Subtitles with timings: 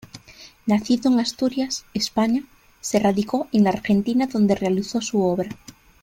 [0.65, 2.43] Nacido en Asturias, España,
[2.79, 5.49] se radicó en la Argentina donde realizó su obra.